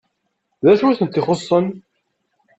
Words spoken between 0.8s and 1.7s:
i tent-ixuṣṣen?